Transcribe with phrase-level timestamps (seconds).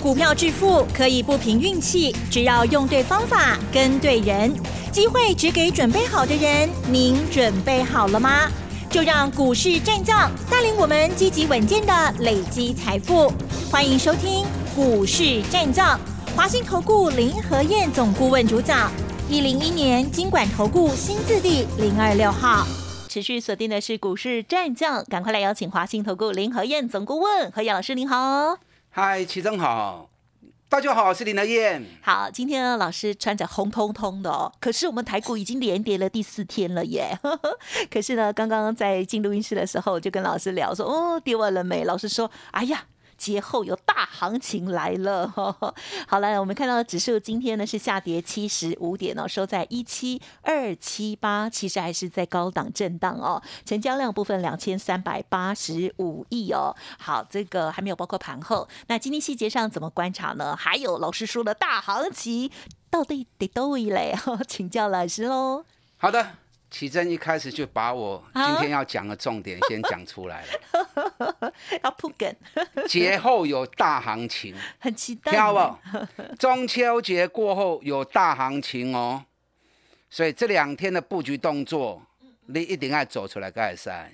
[0.00, 4.54] 股票致富可以不凭运气，只要用对方法、跟对人，
[4.92, 6.70] 机会只给准备好的人。
[6.88, 8.48] 您准备好了吗？
[8.88, 13.32] 就让股市战将带领我们积极稳健的累积财富。
[13.72, 15.98] 欢迎收听股市战将，
[16.36, 18.92] 华信投顾林和燕总顾问主讲，
[19.28, 22.64] 一零一年经管投顾新字第零二六号。
[23.08, 28.67] 持续锁定的是股市战将，赶快来邀请华信投顾林和燕总顾问何燕老师，您好。
[28.90, 30.08] 嗨，齐正好，
[30.68, 31.84] 大家好，我是林德燕。
[32.02, 37.16] 好，今天呢，老师穿着红彤彤的哦，可是我们台股已经连跌了第四天了耶。
[37.90, 41.84] 可是呢，刚刚在进录音室的时候，就跟老师聊说，哦，跌完了没？
[41.84, 42.86] 老师说，哎呀。
[43.18, 45.28] 节后有大行情来了，
[46.06, 53.42] 好了，我们看到指数今天呢是下跌七十五点哦，收在一七二七八，其实还是在高档震荡哦。
[53.66, 56.74] 成交量部分两千三百八十五亿哦。
[56.98, 58.66] 好，这个还没有包括盘后。
[58.86, 60.54] 那今天细节上怎么观察呢？
[60.56, 62.50] 还有老师说的大行情
[62.88, 64.14] 到底得多一嘞？
[64.46, 65.64] 请教老师喽。
[65.96, 66.47] 好的。
[66.70, 71.52] 奇珍一开始就把我今天要讲的重点 先讲出来了，
[71.82, 72.36] 要铺梗。
[72.86, 75.32] 节后有大行情，很期待。
[75.32, 76.36] 听不？
[76.36, 79.24] 中秋节过后有大行情哦，
[80.10, 82.02] 所以这两天的布局动作，
[82.46, 84.12] 你一定要走出来盖赛。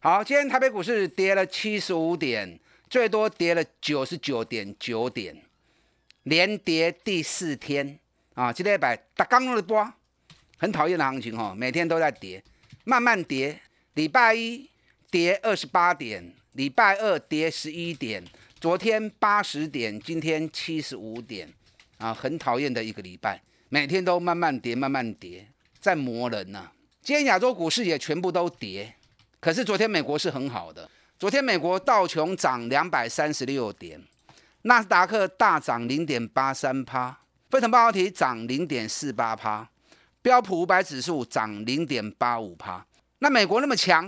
[0.00, 5.42] 好，今天台北股市跌了七十五点，最多跌了九十九点九点，
[6.24, 7.98] 连跌第四天
[8.34, 8.52] 啊！
[8.52, 9.94] 今天一百打刚了波。
[10.60, 12.42] 很讨厌的行情哈，每天都在跌，
[12.84, 13.58] 慢慢跌。
[13.94, 14.68] 礼拜一
[15.10, 18.22] 跌二十八点，礼拜二跌十一点，
[18.60, 21.48] 昨天八十点，今天七十五点，
[21.96, 25.46] 啊，很讨厌的一个礼拜，每天都慢慢跌，慢慢跌，
[25.80, 26.70] 在磨人呢。
[27.00, 28.94] 今天亚洲股市也全部都跌，
[29.40, 33.98] 可是昨天美国是很好的，昨天美国道琼涨两百三十六点，
[34.62, 39.66] 纳斯达克大涨零点八三趴，费城半导体涨零点四八趴。
[40.22, 42.84] 标普五百指数涨零点八五趴，
[43.20, 44.06] 那美国那么强，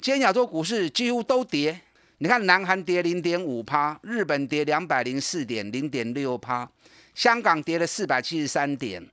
[0.00, 1.80] 今天亚洲股市几乎都跌。
[2.18, 6.70] 你看，南韩跌零点五趴，日本跌两百零四点零点六趴，
[7.14, 9.04] 香港跌了四百七十三点，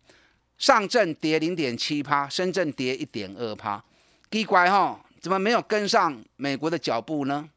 [0.58, 3.81] 上证跌零点七趴，深圳跌一点二趴。
[4.30, 7.50] 奇怪哈，怎么没有跟上美国的脚步呢？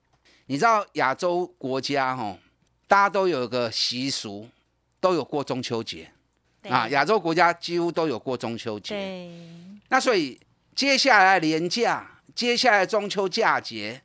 [0.46, 2.38] 你知道亚洲国家哈，
[2.86, 4.48] 大家都有个习俗，
[5.00, 6.10] 都有过中秋节。
[6.68, 8.94] 啊，亚洲国家几乎都有过中秋节。
[8.94, 9.30] 对，
[9.88, 10.38] 那所以
[10.74, 14.00] 接下来年假，接下来中秋假节，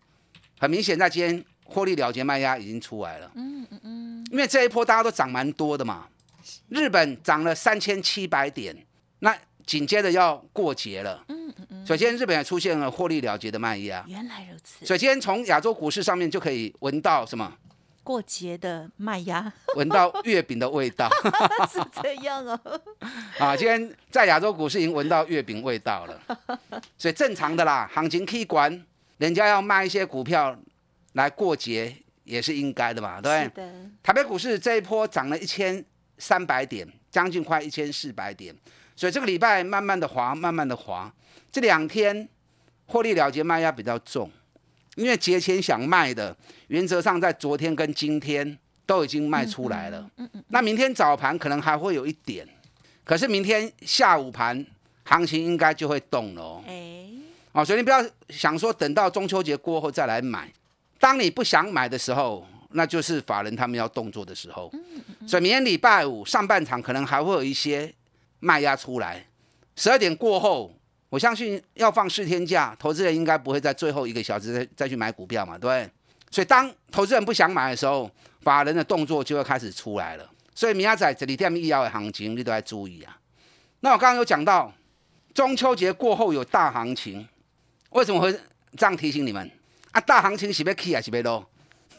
[0.58, 3.32] 很明显在今天获利了结卖压已经出来了。
[3.36, 4.28] 嗯嗯嗯。
[4.32, 6.08] 因为这一波大家都涨蛮多的嘛，
[6.70, 8.76] 日本涨了三千七百点，
[9.20, 9.36] 那
[9.66, 11.24] 紧接着要过节了。
[11.28, 11.86] 嗯嗯嗯。
[11.86, 14.04] 首先，日本也出现了获利了结的卖压。
[14.08, 14.86] 原来如此。
[14.86, 17.52] 首先，从亚洲股市上面就可以闻到什么？
[18.06, 21.10] 过节的麦芽， 闻到月饼的味道，
[21.68, 22.82] 是这样哦。
[23.40, 26.22] 啊，今天在亚洲股市已经闻到月饼味道了，
[27.00, 28.86] 所以正常的啦，行情可以管，
[29.18, 30.56] 人家要卖一些股票
[31.14, 33.66] 来过节也是应该的嘛，对不对？
[34.04, 35.84] 台北股市这一波涨了一千
[36.20, 38.56] 三百点，将近快一千四百点，
[38.96, 41.12] 所以这个礼拜慢慢的滑，慢慢的滑，
[41.52, 42.30] 这两天
[42.86, 44.30] 获利了结卖压比较重。
[44.96, 46.36] 因为节前想卖的，
[46.68, 50.10] 原则上在昨天跟今天都已经卖出来了。
[50.18, 50.44] 嗯嗯。
[50.48, 52.48] 那明天早盘可能还会有一点，
[53.04, 54.66] 可是明天下午盘
[55.04, 56.64] 行情应该就会动了哦。
[56.68, 57.08] 哎。
[57.52, 60.52] 哦，所以你不要想说等到中秋节过后再来买。
[61.00, 64.70] 当你不想买的时候，那就是法人他们要动作的时候。
[64.74, 64.82] 嗯
[65.20, 65.28] 嗯。
[65.28, 67.94] 所以明天礼拜五上半场可能还会有一些
[68.40, 69.26] 卖压出来。
[69.76, 70.75] 十二点过后。
[71.16, 75.90] 我相信要放四天假，投资人应该不会在最后一个小时再再去买股票嘛，对不对？
[76.30, 78.12] 所以当投资人不想买的时候，
[78.42, 80.30] 法人的动作就会开始出来了。
[80.54, 83.18] 所以明仔载这里店医药的行情，你都要注意啊。
[83.80, 84.70] 那我刚刚有讲到
[85.34, 87.26] 中秋节过后有大行情，
[87.92, 88.30] 为什么会
[88.76, 89.50] 这样提醒你们
[89.94, 90.02] 啊？
[90.02, 91.50] 大行情是要起啊是要落？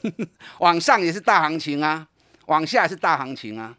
[0.60, 2.06] 往上也是大行情啊，
[2.48, 3.74] 往下也是大行情啊。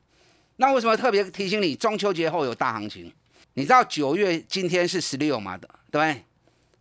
[0.55, 3.13] 那为什么特别提醒你中秋节后有大行情？
[3.57, 6.23] 你知道九月今天是十六嘛的，对不对？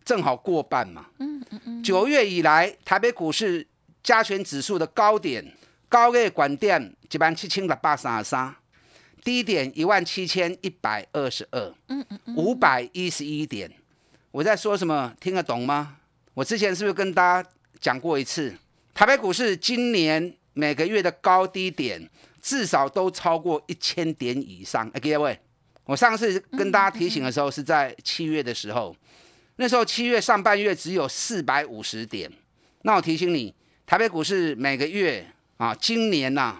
[0.05, 1.07] 正好过半嘛。
[1.17, 1.83] 嗯嗯嗯。
[1.83, 3.65] 九月以来，台北股市
[4.03, 5.43] 加权指数的高点，
[5.89, 8.55] 高月管店一万七千六百三十三，
[9.23, 11.73] 低点一万七千一百二十二。
[11.87, 12.35] 嗯嗯。
[12.35, 13.71] 五百一十一点。
[14.29, 15.15] 我在说什么？
[15.19, 15.97] 听得懂吗？
[16.35, 18.53] 我之前是不是跟大家讲过一次？
[18.93, 22.07] 台北股市今年每个月的高低点
[22.39, 24.87] 至少都超过一千点以上。
[24.93, 25.39] 哎，各位。
[25.87, 28.95] 我上次跟大家提醒的时候是在七月的时候，
[29.55, 32.31] 那时候七月上半月只有四百五十点。
[32.81, 33.53] 那我提醒你，
[33.85, 35.25] 台北股市每个月
[35.55, 36.59] 啊，今年呐，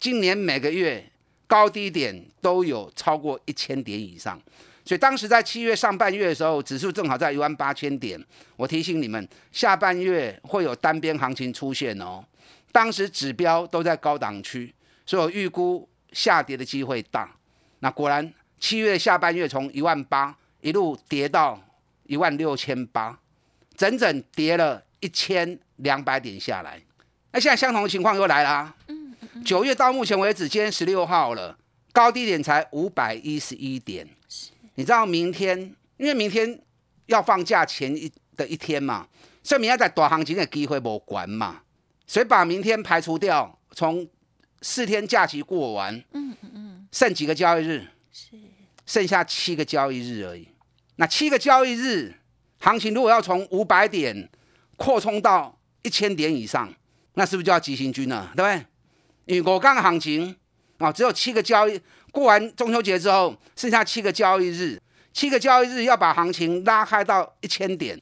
[0.00, 1.04] 今年每个月
[1.46, 4.40] 高低点都有超过一千点以上，
[4.86, 8.18] 所以当时在七月上半月的时候，指数正好在一万八千点。
[8.56, 12.24] 我提醒你们，下半月会有单边行情出现哦。
[12.72, 14.74] 当时指标都在高档区，
[15.04, 17.30] 所以我预估下跌的机会大。
[17.80, 21.60] 那果然，七月下半月从一万八一路跌到
[22.04, 23.18] 一万六千八，
[23.76, 26.80] 整整跌了一千两百点下来。
[27.32, 28.72] 那现在相同的情况又来了。
[29.44, 31.58] 九月到目前为止，今天十六号了，
[31.92, 34.08] 高低点才五百一十一点。
[34.76, 35.58] 你知道明天，
[35.96, 36.60] 因为明天
[37.06, 39.08] 要放假前一的一天嘛，
[39.42, 41.62] 所以明天在大行情的机会无关嘛。
[42.06, 44.08] 所以把明天排除掉，从
[44.60, 47.88] 四天假期过完，嗯嗯嗯，剩几个交易日？
[48.14, 48.36] 是
[48.86, 50.48] 剩下七个交易日而已。
[50.96, 52.14] 那七个交易日，
[52.58, 54.28] 行情如果要从五百点
[54.76, 56.72] 扩充到一千点以上，
[57.14, 58.30] 那是不是就要急行军了？
[58.36, 58.66] 对不对？
[59.24, 60.36] 因为我刚行情
[60.78, 61.80] 啊，只有七个交易，
[62.10, 64.80] 过完中秋节之后，剩下七个交易日，
[65.12, 68.00] 七个交易日要把行情拉开到一千点，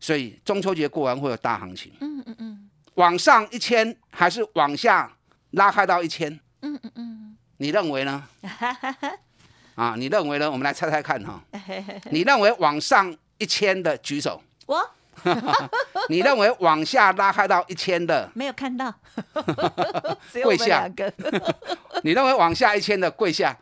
[0.00, 1.92] 所以中秋节过完会有大行情。
[2.00, 2.70] 嗯嗯嗯。
[2.94, 5.16] 往上一千还是往下
[5.52, 6.32] 拉开到一千？
[6.60, 8.28] 嗯嗯嗯，你认为呢？
[9.74, 10.50] 啊，你认为呢？
[10.50, 11.42] 我们来猜猜看哈。
[12.10, 14.42] 你认为往上一千的举手。
[14.66, 14.90] 我。
[16.08, 18.28] 你认为往下拉开到一千的？
[18.34, 18.92] 没有看到。
[20.42, 20.90] 跪下。
[22.02, 23.56] 你认为往下一千的跪下？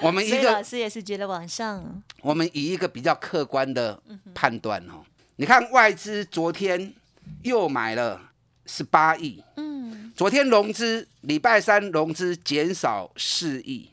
[0.00, 2.02] 我们一个老师也是觉得往上。
[2.20, 3.98] 我们以一个比较客观的
[4.34, 5.02] 判断哦。
[5.36, 6.94] 你看外资昨天
[7.42, 8.20] 又买了
[8.66, 9.65] 十八亿，嗯，
[10.16, 13.90] 昨天融资礼拜三融资减少四亿，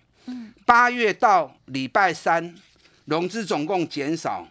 [0.66, 2.56] 八月到礼拜三
[3.04, 4.48] 融资总共减少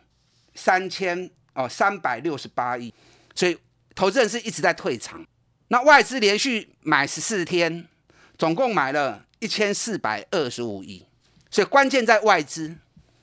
[0.54, 2.92] 三千哦三百六十八亿，
[3.34, 3.56] 所以
[3.94, 5.24] 投资人是一直在退场。
[5.68, 7.88] 那外资连续买十四天，
[8.36, 11.02] 总共买了一千四百二十五亿，
[11.50, 12.76] 所以关键在外资，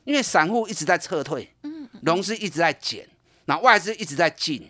[0.06, 3.07] 因为散户一直在撤退，嗯，融资一直在减。
[3.46, 4.68] 那外资一直在进，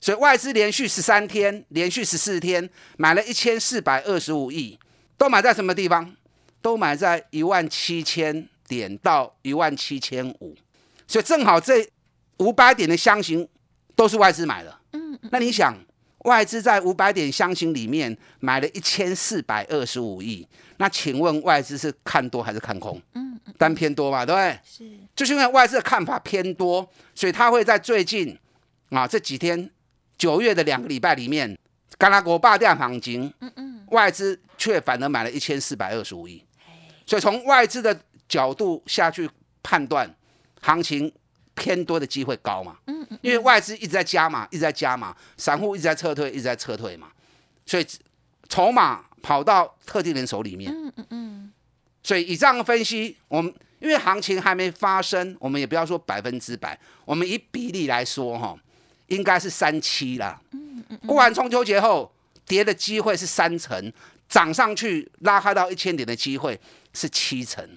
[0.00, 4.78] 所以外资连续十三天，连续十四天买了一千四百二十五亿，
[5.16, 6.14] 都买在什么地方？
[6.60, 10.56] 都买在一万七千点到一万七千五，
[11.06, 11.88] 所以正好这
[12.38, 13.48] 五百点的箱型
[13.94, 14.78] 都是外资买的。
[14.92, 15.76] 嗯，那你想，
[16.24, 20.46] 外资在五百点箱型里面买了一千四百二十五亿，
[20.78, 23.00] 那请问外资是看多还是看空？
[23.14, 24.58] 嗯，单偏多嘛，对不对？
[24.64, 24.98] 是。
[25.14, 28.36] 就是因为外资的看法偏多，所以他会在最近
[28.90, 29.70] 啊这几天
[30.18, 31.56] 九月的两个礼拜里面，
[31.96, 36.44] 刚拉国霸掉行情，嗯嗯，外资却反而买了一千四百二十五亿，
[37.06, 37.98] 所以从外资的
[38.28, 39.30] 角度下去
[39.62, 40.12] 判断，
[40.60, 41.10] 行情
[41.54, 47.12] 偏多的机会高嘛，嗯嗯，因为外资一直在加嘛，一直在加嘛，散户一直在撤退，一直在撤退嘛，
[47.64, 47.86] 所以
[48.48, 51.52] 筹码跑到特定人手里面，嗯嗯嗯，
[52.02, 53.54] 所以以这样分析，我们。
[53.80, 58.58] 因为行情还没发生，我们也不要说百分之百，我们以比例来说，哈，
[59.08, 60.40] 应该是三七啦。
[60.52, 62.10] 嗯嗯过完中秋节后，
[62.46, 63.92] 跌的机会是三成，
[64.28, 66.58] 涨上去拉开到一千点的机会
[66.94, 67.68] 是七成。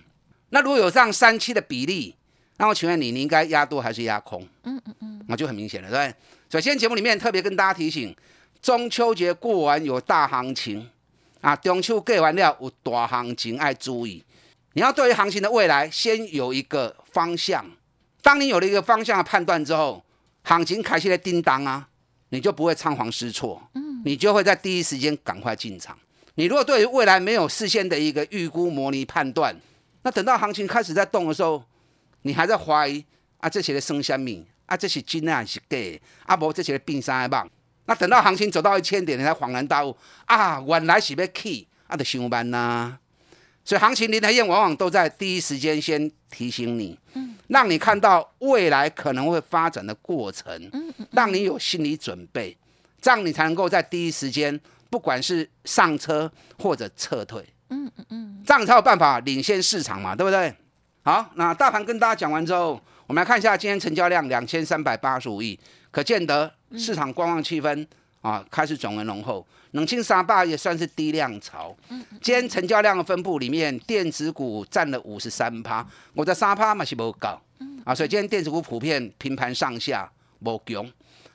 [0.49, 2.15] 那如果有这样三七的比例，
[2.57, 4.47] 那我请问你，你应该压多还是压空？
[4.63, 6.15] 嗯嗯嗯，那就很明显了，对不对？
[6.49, 8.15] 所以今天节目里面特别跟大家提醒，
[8.61, 10.89] 中秋节过完有大行情
[11.39, 14.23] 啊，中秋过完了有大行情，爱注意。
[14.73, 17.65] 你要对于行情的未来先有一个方向，
[18.21, 20.03] 当你有了一个方向的判断之后，
[20.43, 21.87] 行情开始的叮当啊，
[22.29, 25.97] 你就不会仓皇失措，嗯，你就会在第一时间赶快进场。
[26.35, 29.55] 你如果对于未来没有事先的一个预估、模拟、判断，
[30.03, 31.63] 那等到行情开始在动的时候，
[32.21, 33.03] 你还在怀疑
[33.37, 35.77] 啊，这些的生虾米啊，这是金啊是假，
[36.25, 37.47] 啊不这些的冰山棒，
[37.85, 39.95] 那等到行情走到一千点，你才恍然大悟
[40.25, 42.97] 啊，原来是要起，啊，得上班呐。
[43.63, 50.71] 所以行情林台燕往往都在第一时间先提醒你，嗯，让你看到未来可能会发展的过程，
[51.11, 52.57] 让你有心理准备，
[53.01, 54.57] 这样你才能够在第一时间，
[54.89, 60.55] 不管是上车或者撤退，嗯嗯嗯，这样才有办法领先市场嘛，对不对？
[61.03, 65.59] 好，那大盘跟大家讲完之后，我们来看一下今天成交量两千三百八十五亿，
[65.91, 67.85] 可见得市场观望气氛
[68.21, 69.45] 啊开始转为浓厚。
[69.71, 71.75] 冷清沙坝也算是低量潮。
[71.89, 77.41] 嗯，今天成交量的分布里面，电子股占了五十三趴，我的沙趴嘛是不高。
[77.59, 80.11] 嗯，啊，所以今天电子股普遍平盘上下，
[80.43, 80.85] 不强。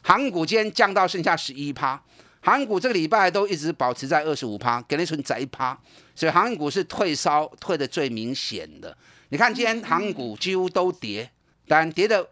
[0.02, 2.00] 航股今天降到剩下十一趴，
[2.40, 5.76] 航股这个礼拜都一直保持在二十五趴，给你存在一趴，
[6.14, 8.96] 所以航股是退烧退的最明显的。
[9.30, 11.28] 你看今天航股几乎都跌，
[11.66, 12.24] 但跌的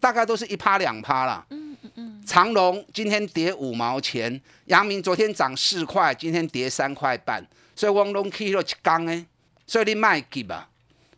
[0.00, 1.46] 大概都是一趴两趴啦。
[1.94, 2.22] 嗯。
[2.26, 9.26] 长隆今天跌五毛钱，阳明昨天涨四块，今天跌三块半，所以汪龙 K 了一缸哎，
[9.66, 10.68] 所以你卖给吧。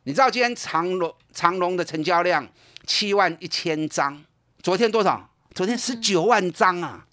[0.05, 2.47] 你知道今天长隆长隆的成交量
[2.87, 4.23] 七万一千张，
[4.63, 5.31] 昨天多少？
[5.55, 7.07] 昨天十九万张啊，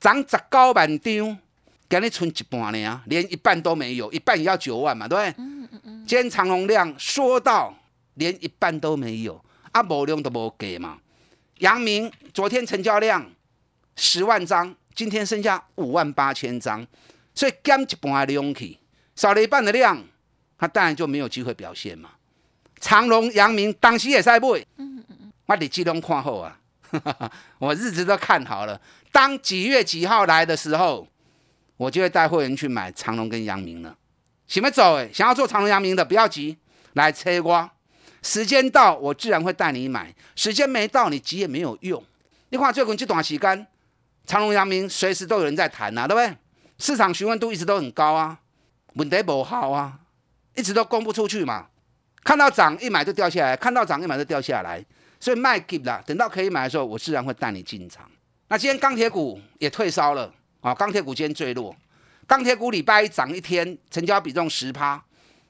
[0.00, 1.38] 涨十九万张，
[1.88, 5.44] 给你存一半呢，连一半都没有，一半也要九万嘛，对不对？
[6.06, 7.74] 今天长隆量说到
[8.14, 10.98] 连一半都没有，啊，无量都无给嘛。
[11.58, 13.30] 阳明昨天成交量
[13.96, 16.86] 十万张，今天剩下五万八千张，
[17.34, 18.78] 所以减一半的量去，
[19.14, 20.02] 少了一半的量，
[20.58, 22.10] 它当然就没有机会表现嘛。
[22.80, 24.66] 长隆、阳明当时也在买，
[25.46, 26.58] 我日子拢看好啊，
[27.58, 28.80] 我日子都看好了。
[29.12, 31.06] 当几月几号来的时候，
[31.76, 33.96] 我就会带会员去买长隆跟阳明了。
[34.48, 36.58] 想要走，想要做长隆、阳明的，不要急，
[36.94, 37.70] 来催我。
[38.22, 42.02] 时间到，我自然会带你买；时间没到，你急也没有用。
[42.50, 43.66] 你看最近这段时间，
[44.24, 46.36] 长隆、阳明随时都有人在谈啊，对不对？
[46.78, 48.38] 市场询问度一直都很高啊，
[48.94, 49.98] 问题不好啊，
[50.54, 51.66] 一直都供不出去嘛。
[52.24, 54.84] 看到涨一买就掉下来，看到涨一买就掉下来，
[55.18, 56.00] 所以卖给了。
[56.06, 58.08] 等到可以买的时候，我自然会带你进场。
[58.48, 61.74] 那今天钢铁股也退烧了啊，钢铁股今天最弱。
[62.26, 65.02] 钢铁股礼拜一涨一天，成交比重十趴，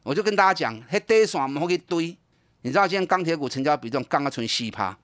[0.02, 2.16] 我就跟大家讲，迄底线唔好去堆。
[2.62, 4.96] 你知道今天钢铁股成交比重刚刚存四趴，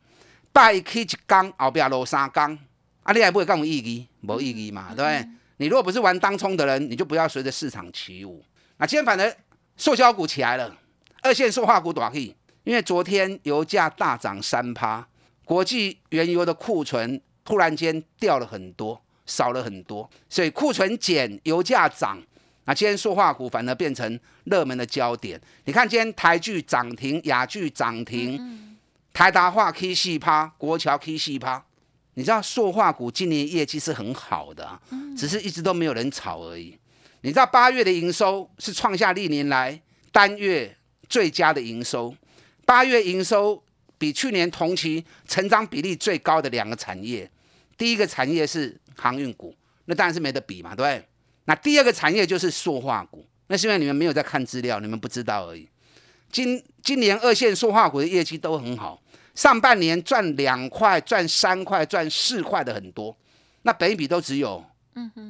[0.52, 2.56] 拜起一缸后边落三缸，
[3.02, 4.06] 啊，你还不会更有意义？
[4.22, 5.28] 无意义嘛，对不对？
[5.56, 8.44] 你如果不是玩当冲的人，你就不要随着市场起舞。
[8.76, 9.36] 那今天反而
[9.76, 10.76] 塑胶股起来了。
[11.20, 15.04] 二线塑化股短气，因为昨天油价大涨三趴，
[15.44, 22.22] 国际原油的库存突然间掉了很多，少了很多，所以库存减，油价涨，
[22.68, 25.40] 那今天塑化股反而变成热门的焦点。
[25.64, 28.76] 你看今天台剧涨停，雅剧涨停，
[29.12, 31.64] 台达化 K 四趴，国桥 K 四趴。
[32.12, 34.78] 你知道塑化股今年业绩是很好的，
[35.16, 36.76] 只是一直都没有人炒而已。
[37.22, 39.80] 你知道八月的营收是创下历年来
[40.12, 40.76] 单月。
[41.08, 42.14] 最佳的营收，
[42.66, 43.64] 八月营收
[43.96, 47.30] 比去年同期成长比例最高的两个产业，
[47.78, 49.56] 第一个产业是航运股，
[49.86, 51.08] 那当然是没得比嘛，对不对？
[51.48, 55.66] 那第二个产业就是塑化股，那是因为你们没有在看资料，你们不知道而已。
[56.30, 59.00] 今今年二线塑化股的业绩都很好，
[59.34, 63.16] 上半年赚两块、赚三块、赚四块的很多，
[63.62, 64.62] 那本比都只有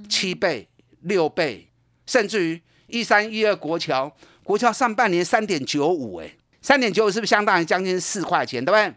[0.08, 0.68] 七倍、
[1.02, 1.68] 六倍，
[2.04, 4.12] 甚至于一三一二国桥。
[4.42, 6.28] 国桥上半年三点九五，哎，
[6.60, 8.92] 三点九五是不是相当于将近四块钱，对不对？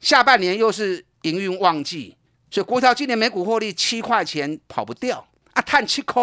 [0.00, 2.16] 下半年又是营运旺季，
[2.50, 6.22] 所以国桥今年每股获利七块钱跑不掉啊，叹七块，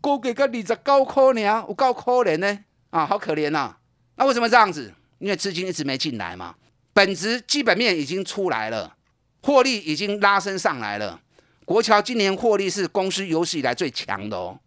[0.00, 2.58] 高给个二十九块呢，我够可怜呢，
[2.90, 3.76] 啊，好可怜呐！
[4.16, 4.92] 那为什么这样子？
[5.18, 6.54] 因为资金一直没进来嘛，
[6.92, 8.96] 本质基本面已经出来了，
[9.42, 11.20] 获利已经拉升上来了。
[11.64, 14.58] 国桥今年获利是公司有史以来最强的哦，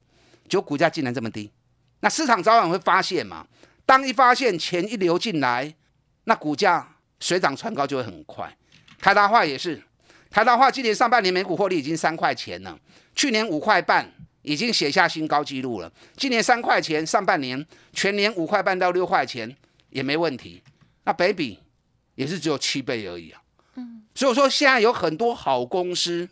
[0.48, 1.52] 就股价竟然这么低。
[2.02, 3.46] 那市场早晚会发现嘛？
[3.86, 5.74] 当一发现钱一流进来，
[6.26, 8.56] 那股价水涨船高就会很快。
[9.00, 9.82] 台达化也是，
[10.30, 12.78] 台达化今年上半年每股获利已经三块钱了，
[13.16, 15.92] 去年五块半已经写下新高纪录了。
[16.16, 19.56] 今年三块钱，上半年全年五块半到六块钱
[19.90, 20.62] 也没问题。
[21.04, 21.60] 那北比
[22.16, 23.42] 也是只有七倍而已啊。
[23.76, 26.28] 嗯，所以说现在有很多好公司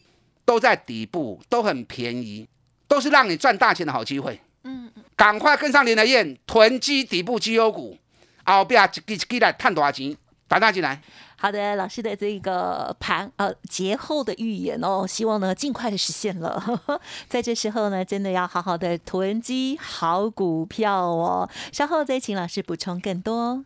[0.45, 2.47] 都在底部，都很便宜，
[2.87, 4.39] 都是让你赚大钱的好机会。
[4.63, 4.91] 嗯。
[5.15, 7.97] 赶快跟上林德燕囤积底部绩优股，
[8.45, 10.15] 后边一支一支来赚多少钱？
[10.47, 11.01] 打大进来。
[11.39, 16.81] 好的，老师的这个盘呃节后的预言哦，希望呢尽快的实现了。
[17.29, 21.47] 在这时候呢，真的要好好的囤积好股票哦。
[21.71, 23.63] 稍后再请老师补充更多。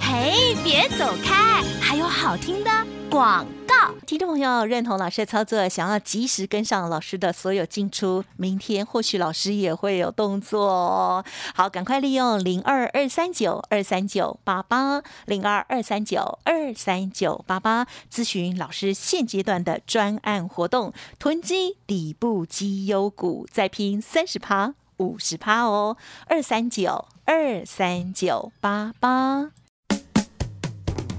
[0.00, 2.70] 嘿，别走开，还有好听的
[3.10, 3.92] 广告。
[4.06, 11.24] 听众朋友，认同老师的操作，想要及时跟上老师的所有进出，明天或许老师也会有动作哦。
[11.54, 25.96] 好，赶快利用零二二三九二三九八八零二二三九二三九八八咨询老师现阶段的专案活动，囤积底部绩优股，再拼三十趴、五十趴哦。
[26.26, 29.50] 二三九二三九八八。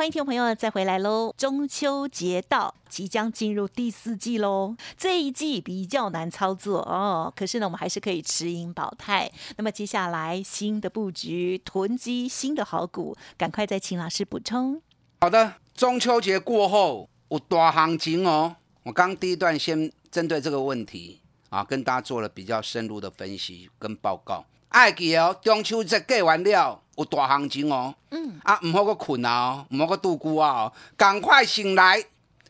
[0.00, 1.34] 欢迎听众朋友再回来喽！
[1.36, 4.74] 中秋节到，即将进入第四季喽。
[4.96, 9.30] 这一季比较难操作哦，可是呢，我们还是可以持盈保泰。
[9.58, 14.80] 那么接下来新的布局，囤积新的好股，赶快再请老师补充。
[15.20, 18.56] 好的，中秋节过后有大行情哦。
[18.84, 24.46] 我刚第一段先针对这个问题啊，跟大家做了比较深入的分析跟报告。
[24.70, 26.80] 爱记哦，中秋节过完了。
[27.00, 32.04] 有大行情哦，嗯啊，唔好个困啊，唔好个度孤啊，赶快醒来！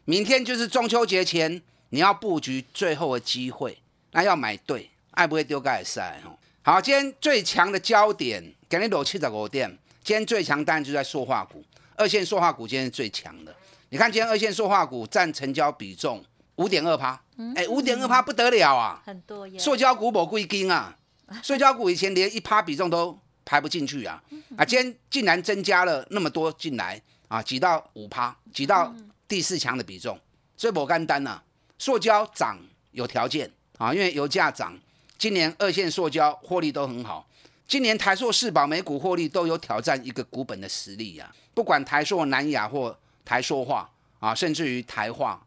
[0.04, 3.78] 明天就是中秋节前，你要布局最后的机会，
[4.10, 6.34] 那要买对，爱不会丢盖赛哦。
[6.62, 9.70] 好，今天最强的焦点，给你六七十五点。
[10.02, 11.62] 今天最强当然就在塑化股，
[11.94, 13.54] 二线塑化股今天是最强的。
[13.90, 16.24] 你看今天二线塑化股占成交比重
[16.56, 17.20] 五点二趴，
[17.54, 19.56] 哎，五点二趴不得了啊，很多耶。
[19.58, 20.96] 塑胶股冇贵金啊，
[21.40, 23.16] 塑胶股以前连一趴比重都。
[23.44, 24.22] 排不进去啊！
[24.56, 28.94] 啊，今天竟然增加了那么多进来啊，挤到五趴，挤到
[29.26, 30.18] 第四强的比重，
[30.56, 31.42] 所以不干单呐。
[31.78, 32.58] 塑胶涨
[32.92, 34.78] 有条件啊，因为油价涨，
[35.16, 37.26] 今年二线塑胶获利都很好。
[37.66, 41.32] 今年台塑、四宝每股获利都有挑战一个股本的实力呀。
[41.54, 45.40] 不管台塑、南亚或台塑化啊，甚至于台化，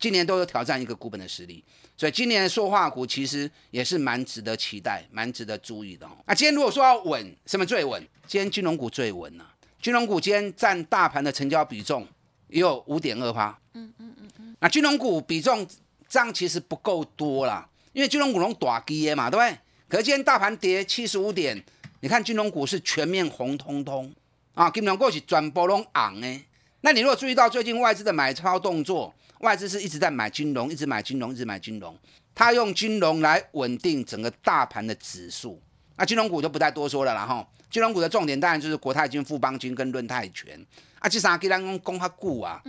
[0.00, 1.62] 今年都有挑战一个股本的实力。
[1.96, 6.12] 所以今年的塑化股其实也是蛮值得期待、蛮值得注意的哦。
[6.26, 8.02] 那今天如果说要稳，什么最稳？
[8.26, 9.54] 今天金融股最稳了。
[9.82, 12.08] 金融股今天占大盘的成交比重
[12.48, 13.58] 也有五点二趴。
[13.74, 14.56] 嗯嗯嗯嗯。
[14.60, 15.66] 那金融股比重
[16.08, 19.58] 这样其实不够多啦，因为金融股拢大跌嘛，对不对？
[19.86, 21.62] 可是今天大盘跌七十五点，
[22.00, 24.10] 你看金融股是全面红彤彤
[24.54, 26.46] 啊，金融股是全部拢昂诶。
[26.80, 29.14] 那你如果注意到最近外资的买超动作？
[29.40, 31.96] 外资是一直在买金融，一直买金融，一直买金融。
[32.34, 35.60] 他用金融来稳定整个大盘的指数。
[35.96, 40.58] 那金融股就不再多说了，然后金融股的重点当然就是国泰金、富邦金跟润泰全。
[40.98, 42.62] 啊，这三给咱讲讲较久啊。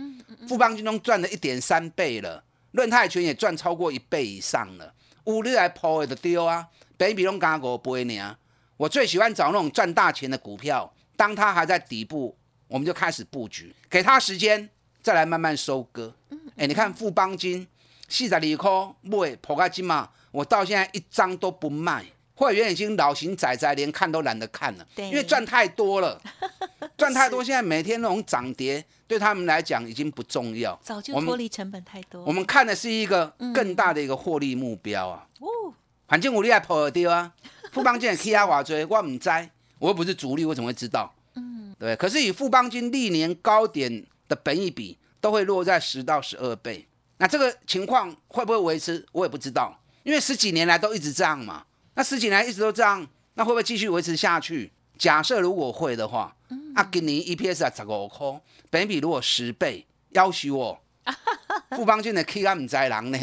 [0.48, 4.94] 富邦金中赚了一点三倍了，润泰全也赚超过一倍以上了。
[5.24, 8.36] 五日来抛的丢啊，北比拢加五倍呢。
[8.78, 12.34] 我最喜欢找那种赚大钱的股票，当它还在底部，
[12.66, 14.70] 我们就开始布局，给它时间。
[15.02, 16.14] 再来慢慢收割。
[16.56, 17.66] 哎，你看富邦金、
[18.08, 18.70] 四十二块
[19.02, 22.04] 买破开金嘛，我到现在一张都不卖。
[22.34, 26.20] 会员已经老型仔仔，连看都懒得看了，因为赚太多了，
[26.96, 27.44] 赚太多。
[27.44, 32.24] 现在每天那种涨跌对他们来讲已经不重要，早就脱离成本太多。
[32.24, 35.26] 我们看的是一个更大的一个获利目标啊。
[35.38, 35.72] 哦，
[36.08, 37.32] 反正我厉害破掉啊，
[37.70, 39.30] 富邦金 K 啊瓦追，我唔知，
[39.78, 41.14] 我又不是主力，我怎么会知道？
[41.36, 41.94] 嗯，对。
[41.94, 44.04] 可是以富邦金历年高点。
[44.28, 46.84] 的本益比都会落在十到十二倍，
[47.18, 49.06] 那这个情况会不会维持？
[49.12, 51.64] 我也不知道，因为十几年来都一直这样嘛。
[51.94, 54.72] 那十几年一直都这样，那会不会继续维持下去？
[54.98, 56.34] 假设如果会的话，
[56.74, 60.82] 啊，给你 EPS 啊十五块，本益比如果十倍，要许我
[61.76, 63.18] 富邦俊的 K 啊唔在人呢。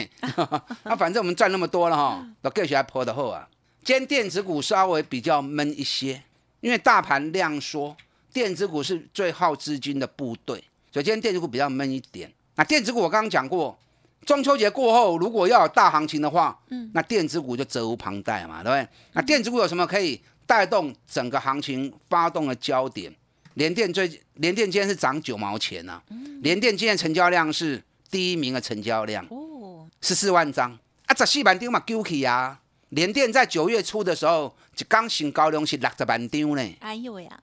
[0.84, 3.46] 那 反正我们赚那么多了哈，都继续来破的后啊。
[3.84, 6.24] 今天电子股稍微比较闷一些，
[6.62, 7.98] 因为大盘量缩，
[8.32, 10.64] 电子股是最耗资金的部队。
[10.92, 12.32] 所以今天电子股比较闷一点。
[12.56, 13.78] 那电子股我刚刚讲过，
[14.26, 18.88] 中秋节过后如果要有大行情的话，嗯，那电子股就责无旁贷嘛，对不对？
[19.14, 23.14] 那电子股有什么可以带动整个行情发动的焦点？
[23.56, 26.02] 联电最联电今天是涨九毛钱呐，
[26.42, 30.72] 联电今天成交量是第一名的成交量，哦，十四万张
[31.06, 32.60] 啊，十四万张嘛丢起啊。
[32.90, 36.78] 联电在九月初的时候，一刚新高量是六十万张呢。
[36.80, 37.40] 哎呦呀！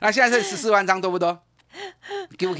[0.00, 1.40] 那 现在是十四万张，多不多？
[2.36, 2.54] 对不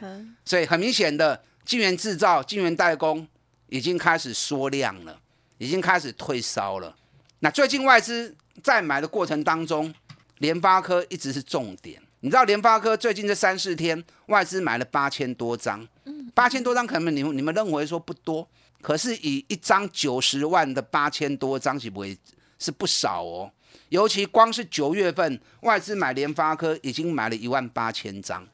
[0.00, 0.24] 对？
[0.44, 3.26] 所以很明显的，晶圆制造、晶圆代工
[3.68, 5.18] 已经开始缩量了，
[5.58, 6.94] 已经开始退烧了。
[7.40, 9.92] 那最近外资在买的过程当中，
[10.38, 12.00] 联发科一直是重点。
[12.20, 15.86] 你知道联发科最近这三四天外资买了八千多张，
[16.34, 18.48] 八千多张可能你们你们认为说不多，
[18.80, 22.16] 可是以一张九十万的八千多张是不会
[22.60, 23.50] 是不少哦。
[23.88, 28.46] 尤其光是九月份，外资买联发科已经买了一万八千张。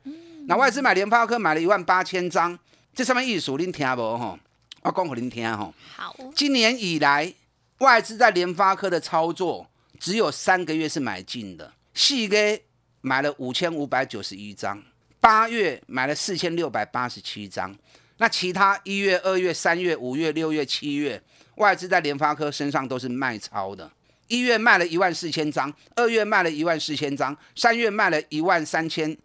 [0.47, 2.59] 那外资买联发科买了一万八千张，
[2.95, 4.39] 这上面意思您听不哈？
[4.83, 5.73] 我讲给您听哈。
[5.97, 6.17] 好。
[6.35, 7.33] 今年以来，
[7.79, 9.69] 外资在联发科的操作
[10.01, 12.63] 只有三个月是买进的，四月
[13.01, 14.83] 买了五千五百九十一张，
[15.21, 17.77] 八月买了四千六百八十七张，
[18.17, 21.23] 那其他一月、二月、三月、五月、六月、七月，
[21.57, 23.91] 外资在联发科身上都是卖超的。
[24.29, 29.17] 一月卖了一万四千张，二月卖了一万四千张，三月卖了一万三千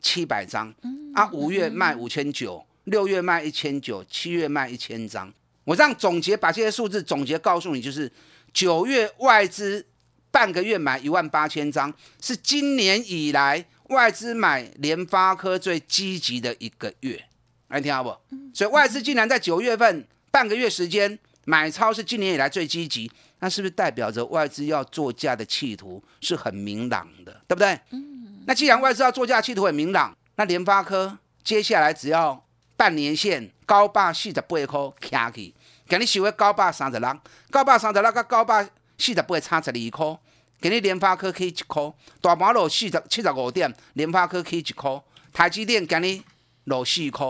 [0.00, 0.72] 七百张，
[1.14, 5.32] 啊，五月卖五千九，六月卖一千九，七月卖一千张。
[5.64, 8.10] 我这样总结，把这些数字总结告诉你，就是
[8.52, 9.86] 九月外资
[10.30, 17.24] 半个月买一万八千张，是今年以来外资买联发科最积极的一个月，
[17.68, 18.16] 来听好不？
[18.52, 21.18] 所以外资竟然在九月份半个月时间
[21.50, 23.10] 买超是今年以来最积极。
[23.40, 27.80] 那是不是代表着外资要作价的企图是很明朗的，对不对？
[27.90, 28.42] 嗯。
[28.46, 35.54] 那既然外资要作价企图很明朗，那联发科接下来只要半年线高霸四十八块卡起，
[35.88, 40.18] 给你收个高霸三十六，高霸三十六跟高霸四十八差十二块，
[40.60, 46.22] 给你联发科可以一块，大盘落四十七十五点，联发科可以一块，台积电给你
[46.64, 47.26] 落四块，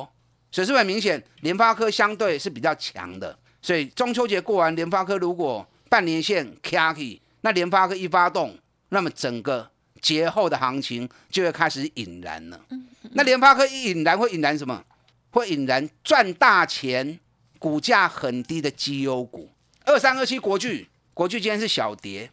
[0.50, 3.38] 所以是很明显，联发科相对是比较强的。
[3.62, 9.70] 所以中秋节过完，联发科如果半年线卡起，那联发科一发动，那么整个
[10.00, 12.60] 节后的行情就会开始引燃了。
[13.12, 14.84] 那联发科一引燃，会引燃什么？
[15.30, 17.18] 会引燃赚大钱、
[17.58, 19.50] 股价很低的绩优股。
[19.84, 22.30] 二三二七国巨，国巨今天是小跌，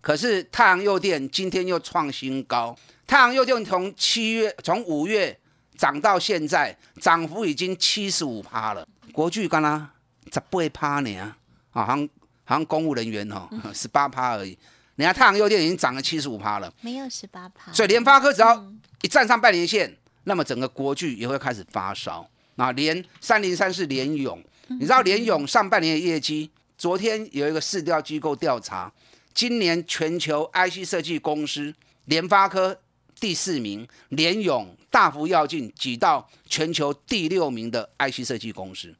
[0.00, 2.76] 可是太阳诱电今天又创新高。
[3.06, 5.38] 太阳诱电从七月、从五月
[5.76, 8.86] 涨到现在，涨幅已经七十五趴了。
[9.12, 9.88] 国巨刚刚
[10.32, 11.36] 十八趴呢，啊，
[11.70, 12.08] 好像。
[12.48, 14.56] 好像公务人员哦，十八趴而已。
[14.94, 17.72] 你看太阳优电已经涨了七十五趴了，没有十八趴。
[17.72, 18.64] 所以联发科只要
[19.02, 22.24] 一站上半年线，那么整个国巨也会开始发烧。
[22.54, 28.92] 那连三零三是联勇，你知道联勇上半年的业绩，昨天有一个市调机构调查，
[29.34, 32.78] 今年全球 IC 设计公司，联发科
[33.18, 38.94] 第四名，联勇大幅跃进，挤到全球第六名的 IC 设计公司。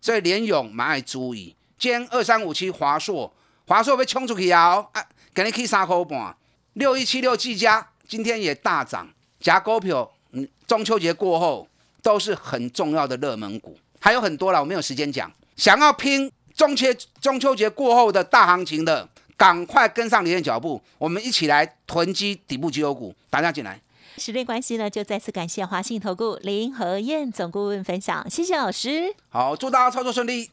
[0.00, 1.54] 所以联勇蛮爱注意。
[1.78, 3.32] 兼二三五七华硕，
[3.66, 4.86] 华硕被冲出去啊！
[4.92, 6.36] 啊，给你 K 三块半，
[6.74, 9.08] 六一七六技嘉今天也大涨，
[9.40, 11.66] 夹股票，嗯，中秋节过后
[12.02, 15.32] 都是很重要的热门股，还有很多了，我没有时间讲。
[15.56, 16.86] 想要拼中秋
[17.20, 23.80] 中秋节过后的大行情的，赶快跟上李燕脚步，我们一起来囤积底部绩优股，大家进来。
[24.20, 29.14] 时间关系呢，就再次感谢华信投顾林和燕总顾问分享，谢谢老师。
[29.30, 30.50] 好，祝大家操作顺利。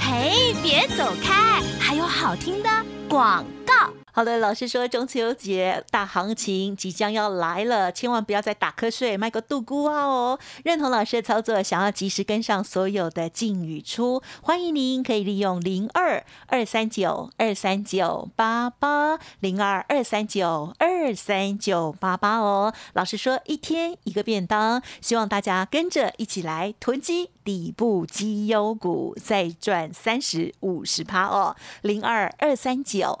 [0.00, 1.60] 嘿，别走开！
[1.78, 2.68] 还有好听的
[3.08, 3.97] 广告。
[4.10, 10.40] 好的，老师说中秋节大行情即将要来了，千万不要再打瞌睡，卖个杜姑啊哦！
[10.64, 22.74] 认同老师的操作，想要及时跟上所有的进与出，欢迎您可以利用零二二三九二三九八八零二二三九二三九八八哦。
[22.94, 31.54] 老师说一天一个便当，希望大家跟着一起来囤积底部绩优股，再赚三十五十趴哦。
[31.82, 33.20] 零二二三九。